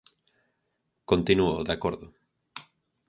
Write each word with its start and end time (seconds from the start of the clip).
Continúo, 1.09 1.63
de 1.67 1.73
acordo. 1.77 2.07